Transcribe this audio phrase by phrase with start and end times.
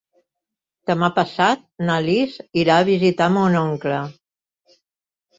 [0.91, 3.99] Demà passat na Lis irà a visitar mon oncle.